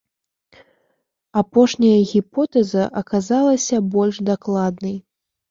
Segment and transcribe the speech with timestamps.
[1.41, 4.99] Апошняя гіпотэза аказалася больш дакладнай.